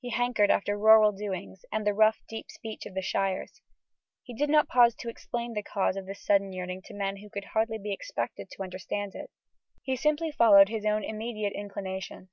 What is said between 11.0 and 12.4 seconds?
immediate inclination.